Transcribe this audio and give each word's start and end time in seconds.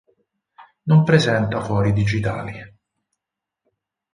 Non 0.89 1.03
presenta 1.03 1.61
fori 1.61 1.93
digitali. 1.93 2.57